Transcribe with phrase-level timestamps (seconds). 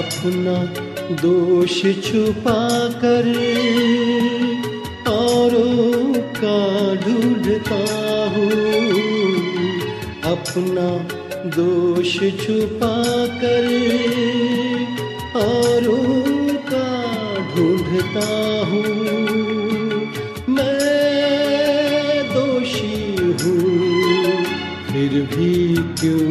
[0.00, 0.52] अपना
[1.22, 2.60] दोष छुपा
[3.00, 3.26] कर
[5.10, 6.60] औरों का
[7.02, 7.80] ढूंढता
[8.34, 8.50] हूँ।
[10.30, 10.86] अपना
[11.56, 12.94] दोष छुपा
[13.42, 13.66] कर
[15.40, 16.88] औरों का
[17.50, 18.28] ढूंढता
[18.70, 18.84] हूँ।
[20.48, 22.96] मैं दोषी
[23.42, 24.44] हूँ,
[24.86, 25.54] फिर भी
[26.00, 26.28] क्यों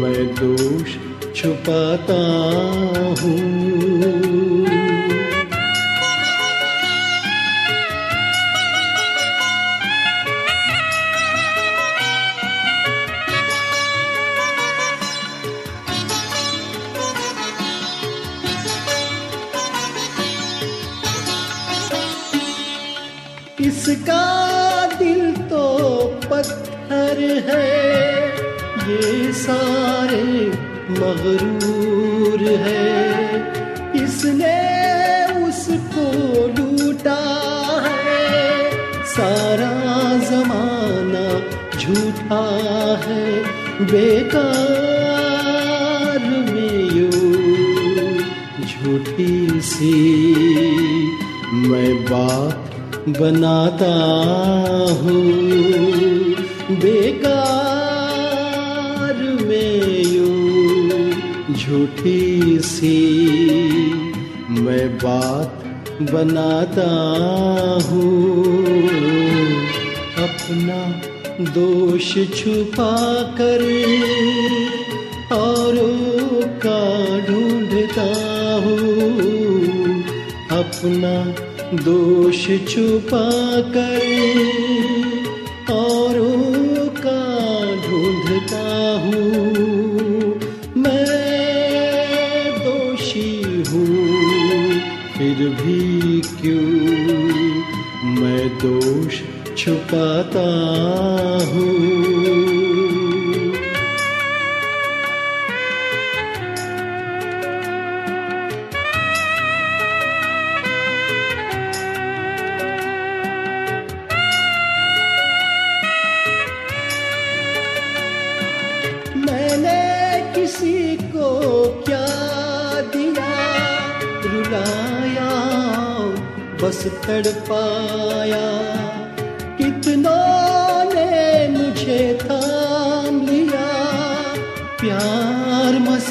[0.00, 0.96] मैं दोष
[1.42, 2.18] छुपाता
[3.20, 3.40] हूँ।
[23.60, 24.24] इसका
[24.98, 25.66] दिल तो
[26.30, 27.66] पत्थर है
[28.88, 30.22] ये सारे
[30.92, 32.92] मगरूर है।
[34.04, 34.58] इसने
[35.48, 36.06] उसको
[36.46, 37.20] लूटा
[37.86, 38.70] है।
[39.04, 39.74] सारा
[40.30, 41.26] जमाना
[41.78, 42.44] झूठा
[43.06, 43.44] है।
[43.80, 44.82] बेकार
[48.62, 49.94] झूठी सी
[51.52, 52.70] मैं बात
[53.08, 53.94] बनाता
[55.00, 55.22] हूँ।
[56.76, 57.81] बेकार
[61.62, 62.98] झूठी सी
[64.50, 65.62] मैं बात
[66.12, 66.88] बनाता
[67.88, 68.54] हूँ।
[70.22, 70.80] अपना
[71.50, 73.62] दोष छुपा कर
[75.32, 76.82] औरों का
[77.26, 78.08] ढूंढता
[78.64, 80.02] हूँ।
[80.58, 81.14] अपना
[81.82, 83.28] दोष छुपा
[83.76, 84.02] कर
[85.72, 87.20] औरों का
[87.86, 88.81] ढूंढता
[96.42, 96.60] क्यों
[98.20, 99.20] मैं दोष
[99.56, 100.46] छुपाता
[101.52, 101.91] हूँ?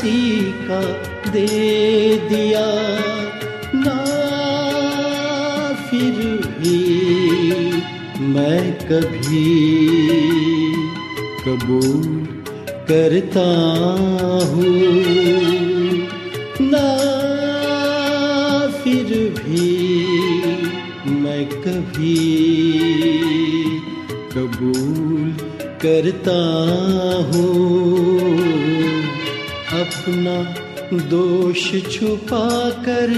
[0.01, 0.81] प्यार का
[1.31, 1.47] दे
[2.29, 2.65] दिया,
[3.75, 3.97] ना
[5.89, 6.17] फिर
[6.57, 6.79] भी
[8.33, 9.45] मैं कभी
[11.45, 12.25] कबूल
[12.91, 13.45] करता
[14.51, 14.73] हूँ।
[16.61, 16.87] ना
[18.83, 19.69] फिर भी
[21.21, 22.17] मैं कभी
[24.33, 25.31] कबूल
[25.85, 26.39] करता
[27.33, 28.20] हूँ।
[29.91, 30.35] अपना
[31.09, 32.47] दोष छुपा
[32.85, 33.11] कर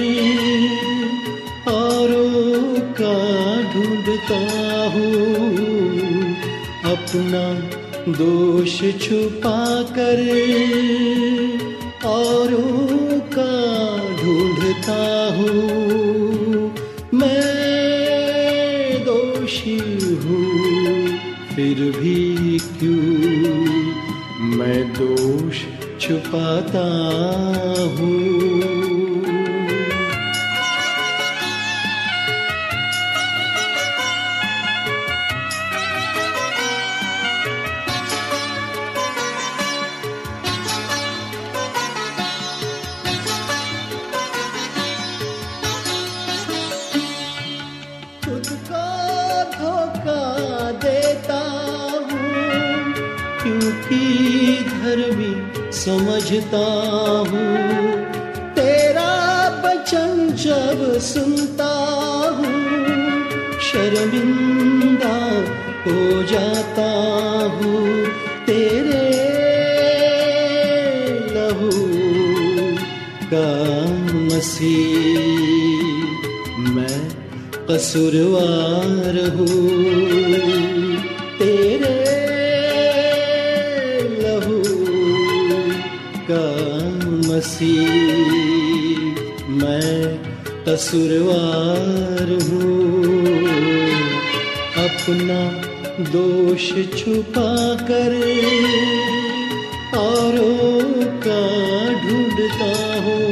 [1.72, 3.18] औरों का
[3.74, 4.40] ढूंढता
[4.94, 6.34] हूँ।
[6.94, 7.44] अपना
[8.14, 9.62] दोष छुपा
[9.98, 10.24] कर
[12.06, 13.54] औरों का
[14.18, 15.00] ढूंढता
[15.38, 16.74] हूँ।
[17.14, 17.46] मैं
[19.06, 19.78] दोषी
[20.26, 21.08] हूँ,
[21.56, 23.64] फिर भी क्यों
[24.50, 25.62] मैं दोष
[26.00, 26.86] छुपाता
[28.00, 28.53] हूँ।
[55.84, 56.66] समझता
[57.30, 57.56] हूँ।
[58.56, 59.10] तेरा
[59.66, 61.72] वचन जब सुनता
[62.38, 62.60] हूँ,
[63.62, 65.18] शर्मिंदा
[65.84, 66.90] हो जाता
[67.56, 68.06] हूँ।
[68.46, 69.10] तेरे
[71.36, 71.72] लहू
[73.34, 73.50] का
[74.30, 75.20] मसीह
[76.76, 77.00] मैं
[77.70, 79.60] कसूरवार हूँ।
[81.40, 81.83] तेरे
[87.44, 87.88] मसीह
[89.50, 90.20] मैं
[90.66, 93.26] कसूरवार हूँ।
[94.86, 95.40] अपना
[96.04, 98.16] दोष छुपा कर
[99.98, 101.44] औरों का
[102.04, 102.72] ढूंढता
[103.04, 103.28] हूँ।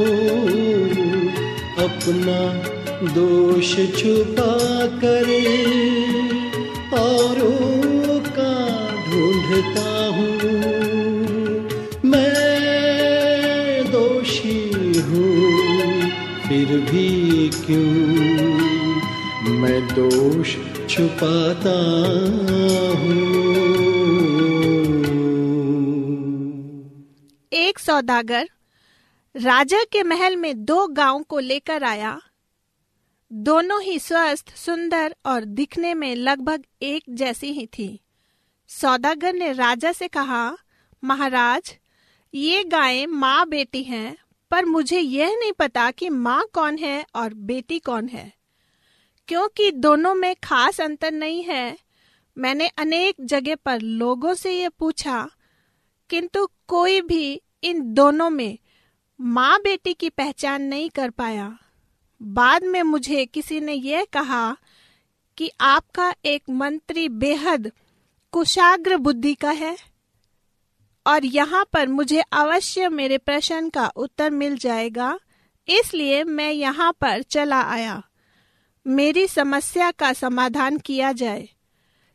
[1.87, 2.39] अपना
[3.13, 4.51] दोष छुपा
[4.85, 5.27] कर
[16.71, 17.85] फिर भी क्यों?
[19.51, 20.55] मैं दोष
[20.89, 21.73] छुपाता
[22.99, 23.27] हूँ।
[27.53, 28.49] एक सौदागर,
[29.35, 32.21] राजा के महल में दो गाँव को लेकर आया।
[33.33, 37.99] दोनों ही स्वस्थ, सुंदर और दिखने में लगभग एक जैसी ही थी।
[38.67, 40.57] सौदागर ने राजा से कहा,
[41.03, 41.77] महाराज,
[42.33, 44.20] ये गायें माँ बेटी हैं।
[44.51, 48.31] पर मुझे यह नहीं पता कि माँ कौन है और बेटी कौन है।
[49.27, 51.77] क्योंकि दोनों में खास अंतर नहीं है।
[52.37, 55.29] मैंने अनेक जगह पर लोगों से यह पूछा,
[56.09, 58.57] किंतु कोई भी इन दोनों में
[59.21, 61.57] माँ बेटी की पहचान नहीं कर पाया।
[62.21, 64.57] बाद में मुझे किसी ने यह कहा
[65.37, 67.71] कि आपका एक मंत्री बेहद
[68.31, 69.90] कुशाग्र बुद्धि का है।
[71.05, 75.19] और यहाँ पर मुझे अवश्य मेरे प्रश्न का उत्तर मिल जाएगा।
[75.67, 78.01] इसलिए मैं यहाँ पर चला आया।
[78.85, 81.49] मेरी समस्या का समाधान किया जाए।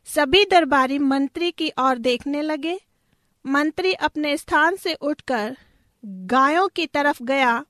[0.07, 2.79] सभी दरबारी मंत्री की ओर देखने लगे।
[3.45, 5.57] मंत्री अपने स्थान से उठकर
[6.05, 7.65] गायों की तरफ़ गया।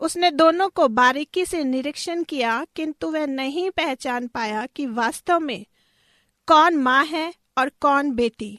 [0.00, 5.64] उसने दोनों को बारीकी से निरीक्षण किया, किंतु वह नहीं पहचान पाया कि वास्तव में
[6.46, 8.58] कौन माँ है और कौन बेटी।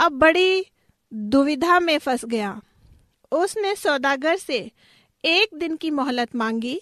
[0.00, 0.66] अब बड़ी
[1.14, 2.60] दुविधा में फंस गया।
[3.32, 4.70] उसने सौदागर से
[5.24, 6.80] एक दिन की मोहलत मांगी।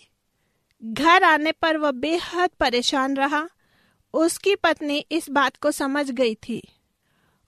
[0.85, 3.49] घर आने पर वह बेहद परेशान रहा।
[4.15, 6.69] उसकी पत्नी इस बात को समझ गई थी।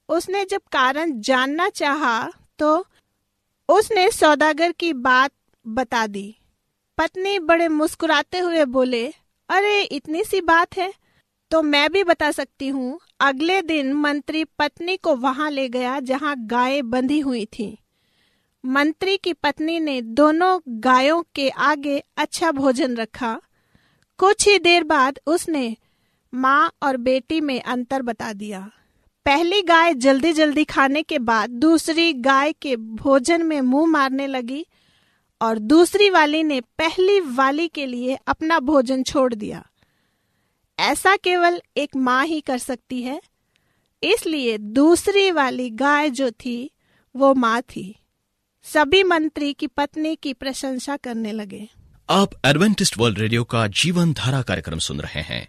[0.08, 2.86] उसने जब कारण जानना चाहा तो
[3.68, 5.30] उसने सौदागर की बात
[5.66, 6.36] बता दी।
[6.98, 9.12] पत्नी बड़े मुस्कुराते हुए बोले,
[9.48, 10.94] अरे, इतनी सी बात है
[11.50, 16.34] तो मैं भी बता सकती हूँ अगले दिन मंत्री पत्नी को वहाँ ले गया, जहाँ
[16.38, 17.78] गायें बंधी हुई थी।
[18.64, 23.40] मंत्री की पत्नी ने दोनों गायों के आगे अच्छा भोजन रखा।
[24.18, 25.76] कुछ ही देर बाद उसने
[26.34, 28.70] माँ और बेटी में अंतर बता दिया।
[29.26, 34.66] पहली गाय जल्दी जल्दी खाने के बाद दूसरी गाय के भोजन में मुँह मारने लगी
[35.40, 39.66] और दूसरी वाली ने पहली वाली के लिए अपना भोजन छोड़ दिया।
[40.78, 43.22] ऐसा केवल एक माँ ही कर सकती है।
[44.02, 46.70] इसलिए दूसरी वाली गाय जो थी,
[47.16, 47.94] वो माँ थी।
[48.64, 51.68] सभी मंत्री की पत्नी की प्रशंसा करने लगे।
[52.10, 55.48] आप एडवेंटिस्ट वर्ल्ड रेडियो का जीवन धारा कार्यक्रम सुन रहे हैं।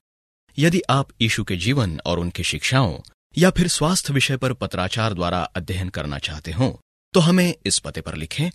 [0.58, 3.00] यदि आप यीशु के जीवन और उनकी शिक्षाओं
[3.38, 6.80] या फिर स्वास्थ्य विषय पर पत्राचार द्वारा अध्ययन करना चाहते हो
[7.14, 8.50] तो हमें इस पते पर लिखें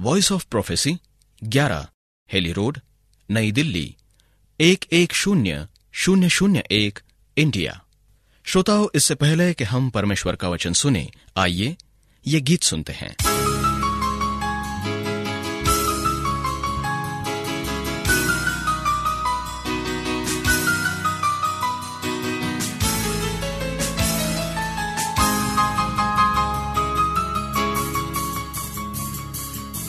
[0.00, 0.96] voice of prophecy
[1.42, 1.86] 11
[2.32, 2.80] Hailey road,
[3.30, 3.96] Nai Delhi,
[4.60, 5.66] एक एक शून्य
[5.98, 6.98] शून्य शून्य एक
[7.36, 7.84] इंडिया।
[8.44, 11.76] श्रोताओं, इससे पहले कि हम परमेश्वर का वचन सुने, आइए
[12.26, 13.16] ये गीत सुनते हैं।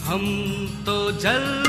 [0.03, 1.66] हम तो जल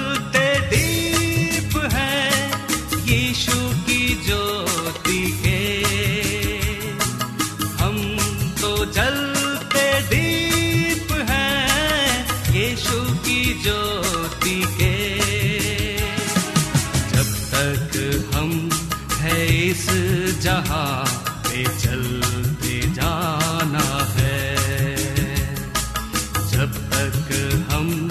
[26.58, 27.28] जब तक
[27.70, 28.08] हम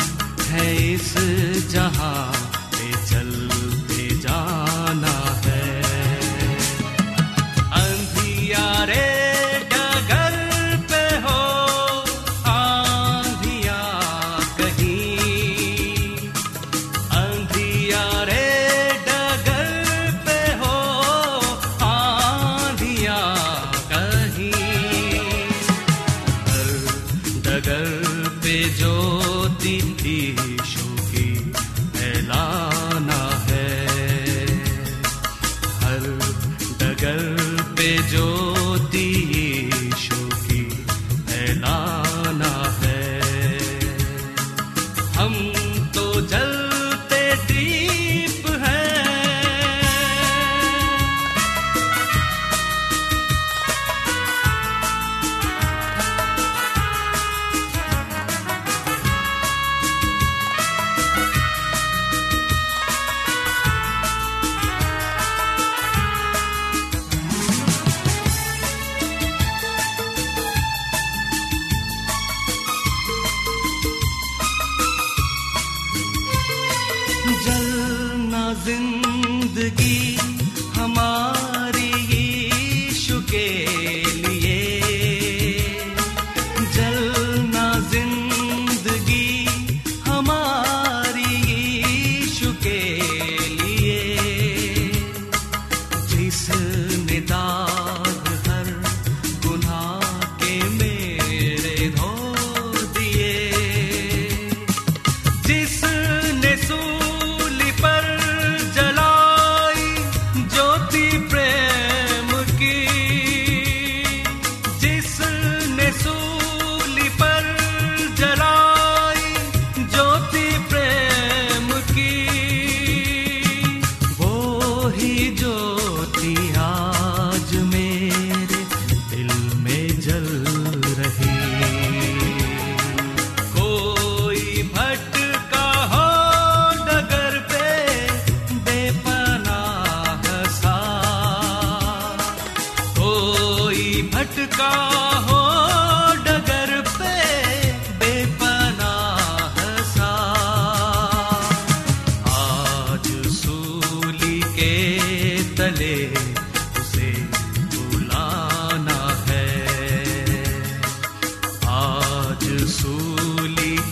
[0.49, 1.13] है इस
[1.71, 2.46] जहाँ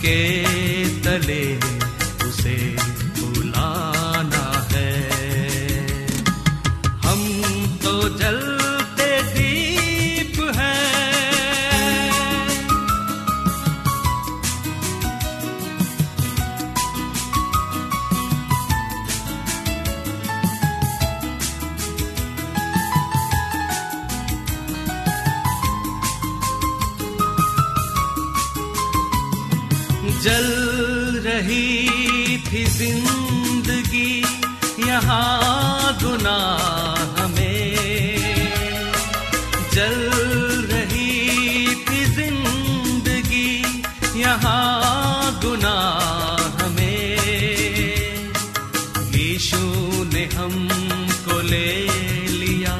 [0.06, 0.35] que
[50.34, 51.66] हमको ले
[52.40, 52.74] लिया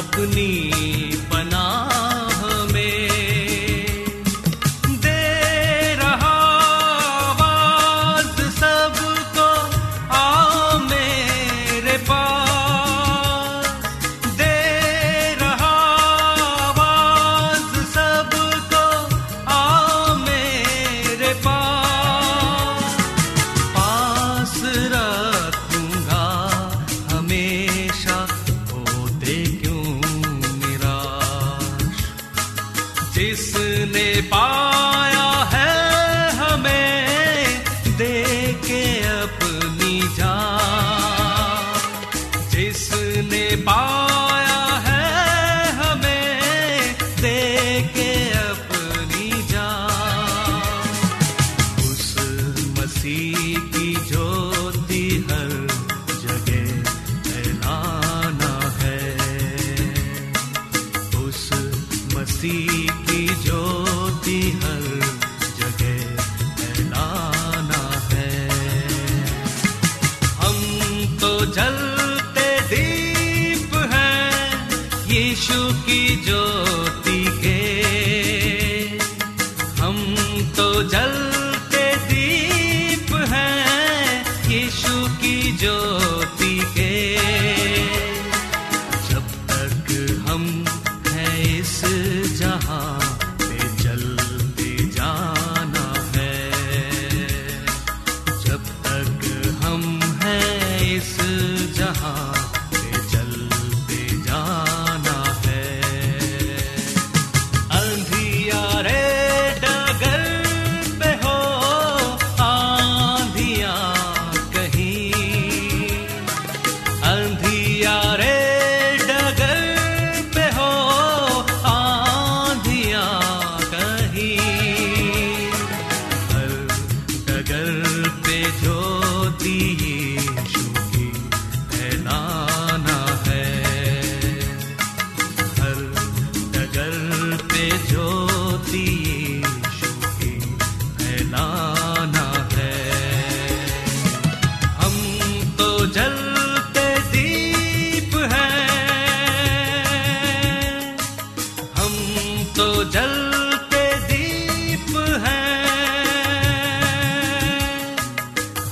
[0.00, 0.48] अपनी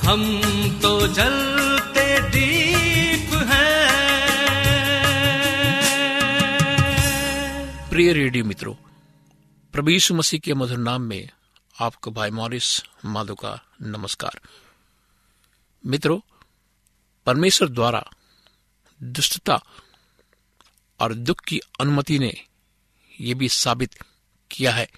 [0.03, 0.39] हम
[0.79, 1.69] तो हैं।
[7.89, 8.75] प्रिय रेडियो मित्रों,
[9.73, 11.29] प्रभु मसीह के मधुर नाम में
[11.81, 14.39] आपको भाई मॉरिस माधो का नमस्कार।
[15.85, 16.19] मित्रों,
[17.25, 18.09] परमेश्वर द्वारा
[19.03, 19.63] दुष्टता
[20.99, 22.33] और दुख की अनुमति ने
[23.21, 23.89] यह भी साबित
[24.51, 24.89] किया है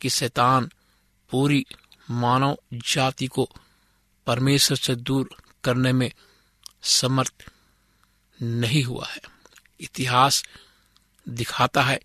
[0.00, 0.70] कि शैतान
[1.30, 1.66] पूरी
[2.10, 3.50] मानव जाति को
[4.26, 6.12] परमेश्वर से दूर करने में
[6.82, 7.44] समर्थ
[8.42, 9.20] नहीं हुआ है।
[9.80, 10.44] इतिहास
[11.28, 12.00] दिखाता है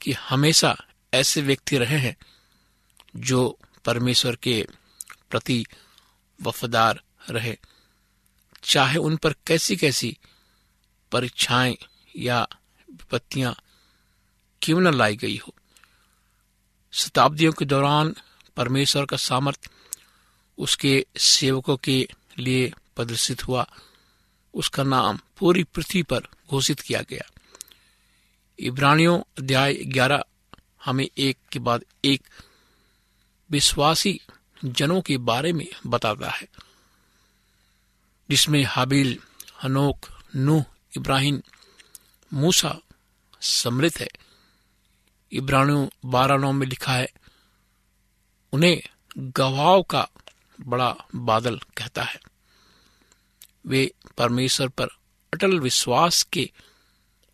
[0.00, 2.16] कि हमेशा ऐसे व्यक्ति रहे हैं
[3.16, 4.66] जो परमेश्वर के
[5.30, 5.66] प्रति
[6.42, 7.58] वफादार रहे।
[8.64, 10.18] चाहे उन पर कैसी कैसी
[11.12, 11.76] परीक्षाएँ
[12.16, 12.46] या
[12.90, 13.56] विपत्तियाँ
[14.62, 15.54] क्यों न लाई गई हो।
[16.92, 18.14] शताब्दियों के दौरान
[18.56, 19.70] परमेश्वर का सामर्थ
[20.58, 23.66] उसके सेवकों के लिए प्रदर्शित हुआ।
[24.54, 27.30] उसका नाम पूरी पृथ्वी पर घोषित किया गया।
[28.58, 30.24] इब्रानियों अध्याय ग्यारह,
[30.84, 32.22] हमें एक के बाद एक
[33.50, 34.20] विश्वासी
[34.64, 36.48] जनों के बारे में बताता है,
[38.30, 39.18] जिसमें हाबिल,
[39.62, 40.64] हनोक, नूह,
[40.96, 41.42] इब्राहिम,
[42.32, 42.80] मूसा
[43.40, 44.08] सम्मिलित है।
[45.32, 47.12] इब्रानियों बारह नौ में लिखा है,
[48.52, 48.82] उन्हें
[49.18, 50.08] गवाह का
[50.66, 52.20] बड़ा बादल कहता है।
[53.66, 54.86] वे परमेश्वर पर
[55.34, 56.50] अटल विश्वास के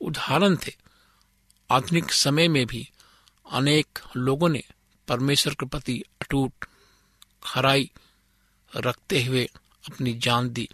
[0.00, 0.72] उदाहरण थे।
[1.70, 2.90] आधुनिक समय में भी
[3.52, 4.62] अनेक लोगों ने
[5.08, 6.64] परमेश्वर के प्रति अटूट
[7.42, 7.90] खराई
[8.76, 9.44] रखते हुए
[9.90, 10.68] अपनी जान दी।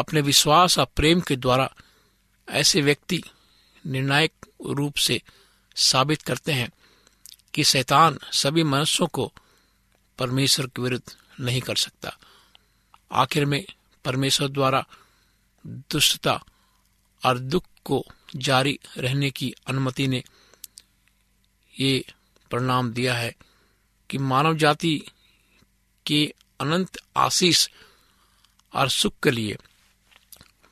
[0.00, 1.74] अपने विश्वास और प्रेम के द्वारा
[2.48, 3.22] ऐसे व्यक्ति
[3.86, 4.32] निर्णायक
[4.66, 5.22] रूप से
[5.76, 6.70] साबित करते हैं
[7.54, 9.32] कि शैतान सभी मनुष्यों को
[10.18, 12.18] परमेश्वर के विरुद्ध नहीं कर सकता।
[13.12, 13.64] आखिर में
[14.04, 14.86] परमेश्वर द्वारा
[15.66, 16.44] दुष्टता
[17.24, 18.04] और दुख को
[18.36, 20.24] जारी रहने की अनुमति ने
[21.80, 22.04] ये
[22.50, 23.36] परिणाम दिया है
[24.10, 25.04] कि मानव जाति
[26.06, 27.68] के अनंत आशीष
[28.74, 29.56] और सुख के लिए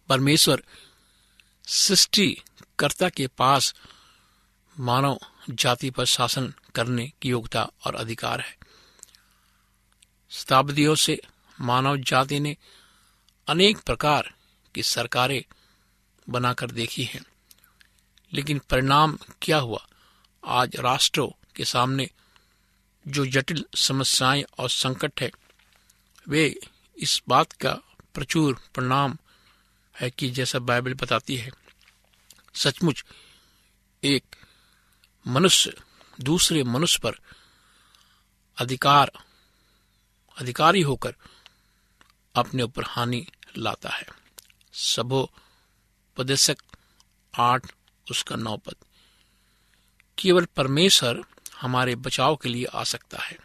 [0.09, 0.63] परमेश्वर
[1.67, 3.75] सृष्टिकर्ता के पास
[4.81, 5.19] मानव
[5.51, 8.64] जाति पर शासन करने की योग्यता और अधिकार है।
[10.35, 11.21] शताब्दियों से
[11.61, 12.57] मानव जाति ने
[13.49, 14.35] अनेक प्रकार
[14.75, 15.45] की सरकारें
[16.29, 17.25] बनाकर देखी हैं।
[18.33, 19.87] लेकिन परिणाम क्या हुआ?
[20.47, 22.11] आज राष्ट्रों के सामने
[23.09, 25.31] जो जटिल समस्याएँ और संकट है,
[26.29, 26.57] वे
[26.99, 27.79] इस बात का
[28.15, 29.19] प्रचुर परिणाम
[30.01, 31.51] है कि जैसा बाइबल बताती है,
[32.55, 33.05] सचमुच
[34.05, 34.25] एक
[35.27, 35.75] मनुष्य
[36.21, 37.13] दूसरे मनुष्य पर
[38.57, 39.13] अधिकार
[40.37, 41.17] अधिकारी होकर
[42.35, 44.07] अपने ऊपर हानि लाता है।
[44.73, 45.31] सबो
[46.17, 46.57] पदेशक
[47.39, 47.73] आठ,
[48.11, 48.75] उसका नौ पद।
[50.19, 51.23] केवल परमेश्वर
[51.61, 53.39] हमारे बचाव के लिए आ सकता है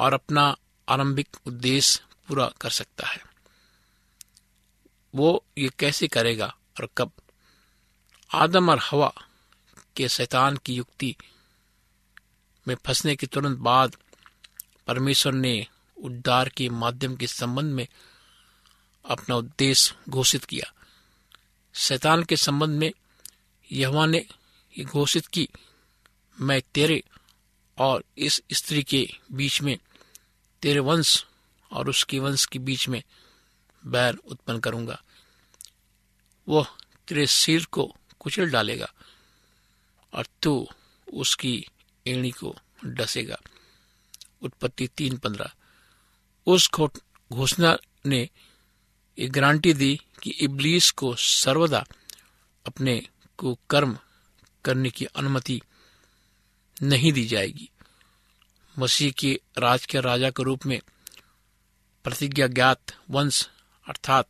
[0.00, 0.56] और अपना
[0.88, 3.22] आरंभिक उद्देश्य पूरा कर सकता है।
[5.14, 7.12] वो ये कैसे करेगा और कब?
[8.34, 9.12] आदम और हवा
[9.96, 11.16] के शैतान की युक्ति
[12.68, 13.96] में फंसने के तुरंत बाद
[14.86, 15.66] परमेश्वर ने
[16.02, 17.88] उद्धार के माध्यम के संबंध में
[19.04, 20.72] अपना उद्देश्य घोषित किया।
[21.74, 22.92] शैतान के संबंध में
[23.72, 24.26] यहवा ने
[24.80, 25.48] घोषित की,
[26.40, 27.02] मैं तेरे
[27.78, 29.78] और इस स्त्री के बीच में,
[30.62, 31.26] तेरे वंश
[31.72, 33.02] और उसके वंश के बीच में
[33.86, 35.02] बैर उत्पन्न करूँगा।
[36.48, 36.66] वह
[37.08, 38.92] तेरे सिर को कुचल डालेगा
[40.14, 40.68] और तू
[41.12, 41.66] उसकी
[42.06, 43.36] एड़ी को डसेगा।
[44.42, 45.50] उत्पत्ति तीन पंद्रह।
[46.46, 46.70] उस
[47.32, 47.76] घोषणा
[48.06, 48.28] ने
[49.18, 51.84] ये गारंटी दी कि इब्लीस को सर्वदा
[52.66, 53.98] अपने को कर्म
[54.64, 55.60] करने की अनुमति
[56.82, 57.70] नहीं दी जाएगी।
[58.78, 60.80] मसीह के राज के राजा के रूप में
[62.04, 63.48] प्रतिज्ञा ज्ञात वंश
[63.88, 64.28] अर्थात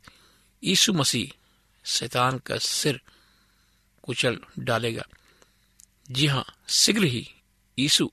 [0.65, 1.37] यीशु मसीह
[1.85, 3.01] शैतान का सिर
[4.03, 5.03] कुचल डालेगा।
[6.11, 7.35] जी हाँ शीघ्र ही
[7.79, 8.11] यीशु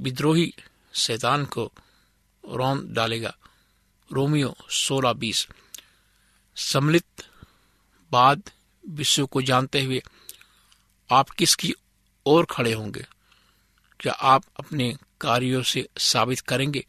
[0.00, 0.54] विद्रोही
[0.96, 1.72] शैतान को
[2.48, 3.36] रौन डालेगा।
[4.12, 5.48] रोमियो सोलह बीस।
[6.56, 7.30] सम्मिलित
[8.12, 8.42] बाद
[8.88, 10.02] विश्व को जानते हुए
[11.10, 11.74] आप किसकी
[12.26, 13.06] ओर खड़े होंगे?
[14.00, 16.86] क्या आप अपने कार्यों से साबित करेंगे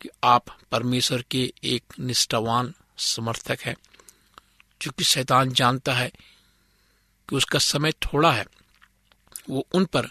[0.00, 3.76] कि आप परमेश्वर के एक निष्ठावान समर्थक हैं?
[4.80, 6.08] क्योंकि शैतान जानता है
[7.28, 8.46] कि उसका समय थोड़ा है,
[9.50, 10.06] वो उन पर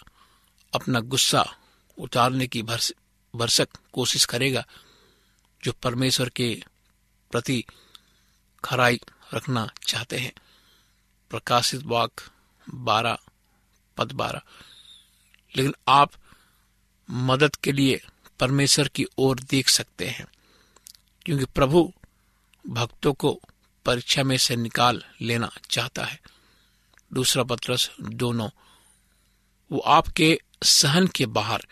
[0.74, 1.56] अपना गुस्सा
[1.98, 2.62] उतारने की
[3.34, 4.66] भरसक कोशिश करेगा,
[5.64, 6.64] जो परमेश्वर के
[7.30, 7.64] प्रति
[8.64, 9.00] खराई
[9.34, 10.32] रखना चाहते हैं।
[11.30, 12.10] प्रकाशित वाक
[12.70, 13.18] बारह,
[13.96, 14.40] पद बारह।
[15.56, 16.10] लेकिन आप
[17.10, 18.00] मदद के लिए
[18.40, 20.26] परमेश्वर की ओर देख सकते हैं,
[21.24, 21.92] क्योंकि प्रभु
[22.68, 23.40] भक्तों को
[23.86, 26.20] परीक्षा में से निकाल लेना चाहता है।
[27.12, 28.50] दूसरा पत्रस दोनों
[29.72, 31.66] वो आपके सहन के बाहर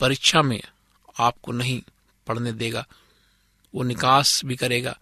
[0.00, 0.62] परीक्षा में
[1.18, 1.82] आपको नहीं
[2.26, 2.86] पढ़ने देगा।
[3.74, 4.98] वो निकास भी करेगा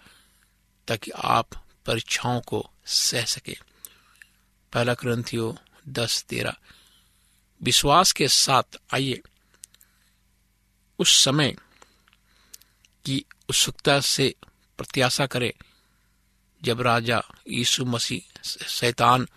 [0.88, 1.46] ताकि आप
[1.86, 3.56] परीक्षाओं को सह सके।
[4.72, 6.56] पहला ग्रंथियो दस तेरह।
[7.62, 8.62] विश्वास के साथ
[8.94, 9.22] आइए।
[10.98, 11.52] उस समय
[13.04, 14.34] की उत्सुकता से
[14.78, 15.52] प्रत्याशा करें।
[16.62, 19.28] जब राजा यीशु मसीह शैतान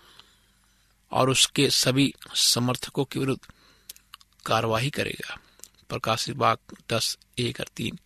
[1.10, 3.52] और उसके सभी समर्थकों के विरुद्ध
[4.46, 5.38] कार्यवाही करेगा।
[5.88, 6.58] प्रकाशित बाग
[6.90, 7.98] दस, एक और तीन।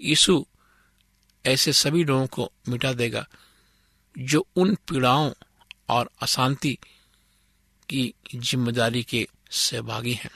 [0.00, 0.46] यीशु
[1.46, 3.26] ऐसे सभी लोगों को मिटा देगा
[4.18, 5.32] जो उन पीड़ाओं
[5.88, 6.78] और अशांति
[7.88, 10.30] की ज़िम्मेदारी के सहभागी हैं।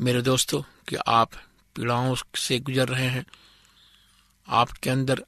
[0.00, 1.30] मेरे दोस्तों कि आप
[1.76, 3.24] पीड़ाओं से गुजर रहे हैं?
[4.48, 5.24] आपके अंदर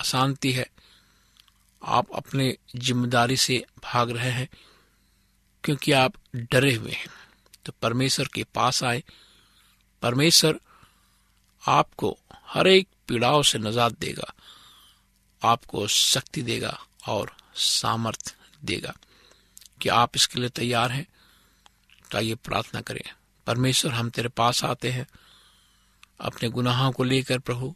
[0.00, 0.66] अशांति है।
[1.82, 4.48] आप अपने ज़िम्मेदारी से भाग रहे हैं,
[5.64, 7.21] क्योंकि आप डरे हुए हैं।
[7.64, 9.04] तो परमेश्वर के पास आए।
[10.02, 10.60] परमेश्वर
[11.68, 14.34] आपको हर एक पीड़ाओं से नजात देगा,
[15.44, 18.94] आपको शक्ति देगा और सामर्थ देगा।
[19.80, 21.06] कि आप इसके लिए तैयार हैं?
[22.10, 23.12] तो आइए प्रार्थना करें।
[23.46, 25.06] परमेश्वर, हम तेरे पास आते हैं।
[26.20, 27.74] अपने गुनाहों को लेकर प्रभु,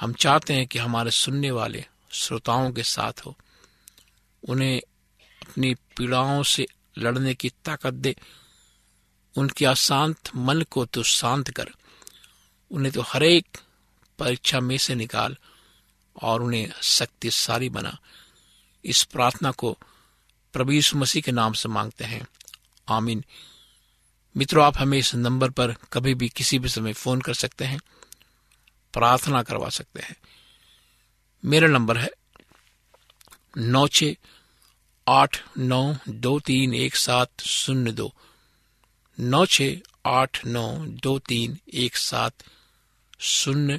[0.00, 3.36] हम चाहते हैं कि हमारे सुनने वाले श्रोताओं के साथ हो।
[4.48, 4.80] उन्हें
[5.42, 6.66] अपनी पीड़ाओं से
[6.98, 8.16] लड़ने की ताकत दे।
[9.36, 11.68] उनके अशांत मन को तो शांत कर,
[12.70, 13.58] उन्हें तो हरेक
[14.18, 15.36] परीक्षा में से निकाल
[16.22, 17.98] और उन्हें शक्तिशाली बना।
[18.84, 19.78] इस प्रार्थना को
[20.52, 22.26] प्रभु यीशु मसीह के नाम से मांगते हैं।
[22.88, 23.24] आमीन।
[24.36, 27.78] मित्रों, आप हमें इस नंबर पर कभी भी किसी भी समय फ़ोन कर सकते हैं,
[28.92, 30.16] प्रार्थना करवा सकते हैं।
[31.44, 32.10] मेरा नंबर है
[33.58, 34.04] नौ छ
[35.08, 38.14] आठ नौ दो तीन एक सात शून्य दो।
[39.18, 39.62] नौ छ
[40.06, 40.66] आठ नौ
[41.02, 42.44] दो तीन एक सात
[43.20, 43.78] शून्य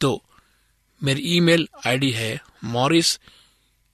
[0.00, 0.22] दो।
[1.02, 3.18] मेरी ईमेल आईडी है Morris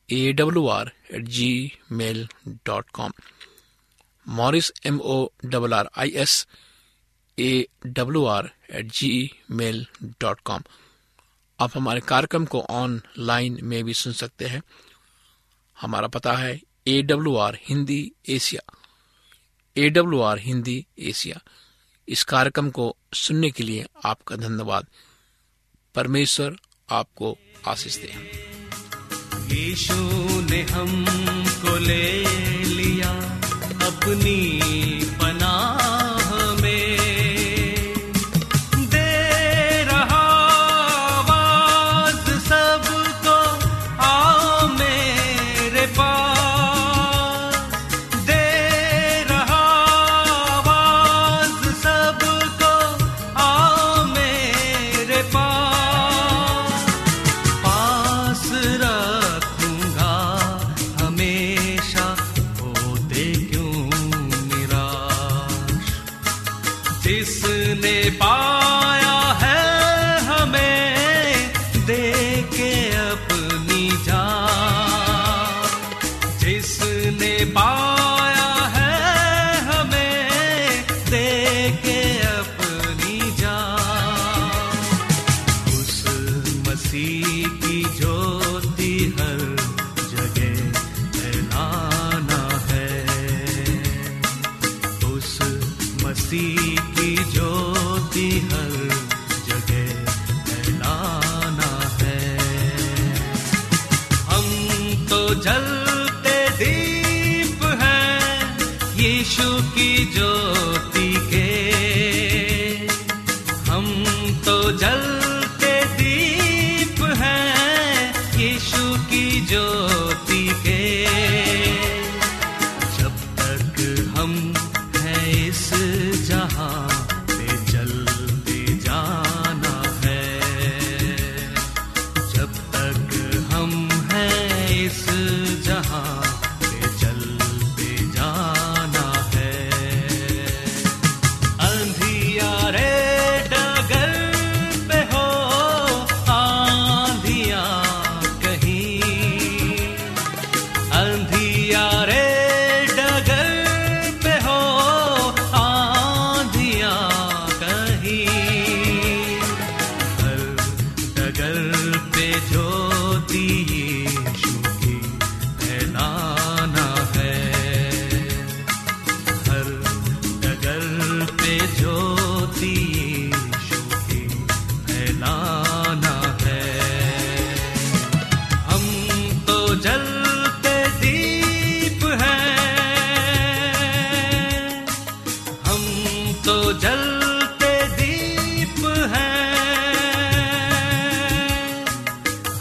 [0.09, 1.29] A W R at
[1.92, 2.27] Gmail
[2.66, 3.12] dot com.
[4.27, 6.47] Morris M O double R I S
[7.38, 8.90] A W R at
[9.51, 9.87] Gmail
[10.21, 10.62] dot com.
[11.59, 14.62] आप हमारे कार्यक्रम को ऑनलाइन में भी सुन सकते हैं।
[15.77, 18.62] हमारा पता है A W R Hindi Asia.
[19.79, 21.41] A W R Hindi Asia
[22.09, 24.87] इस कार्यक्रम को सुनने के लिए आपका धन्यवाद।
[25.95, 26.57] परमेश्वर
[26.91, 28.12] आपको आशीष दे।
[29.55, 29.95] यीशु
[30.51, 32.25] ने हमको ले
[32.64, 33.11] लिया
[33.87, 34.61] अपनी